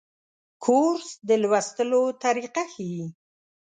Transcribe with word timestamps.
کورس 0.63 1.09
د 1.27 1.29
لوستلو 1.41 2.01
طریقه 2.23 2.63
ښيي. 2.73 3.05